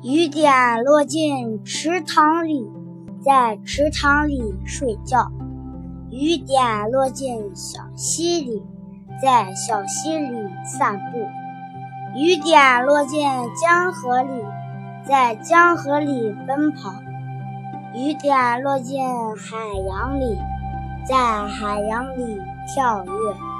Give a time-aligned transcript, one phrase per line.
[0.00, 2.70] 雨点落进池塘里
[3.20, 5.26] 在池塘里睡觉。
[6.08, 8.62] 雨点落进小溪里
[9.20, 11.18] 在小溪里散步。
[12.16, 13.28] 雨点落进
[13.60, 14.44] 江河里
[15.04, 16.94] 在江河里奔跑。
[17.92, 19.56] 雨点落进海
[19.88, 20.38] 洋里
[21.08, 22.40] 在海洋里
[22.72, 23.57] 跳跃。